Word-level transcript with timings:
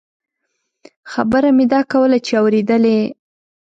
خبره 1.11 1.49
مې 1.57 1.65
دا 1.73 1.81
کوله 1.91 2.17
چې 2.25 2.33
اورېدلې. 2.41 2.99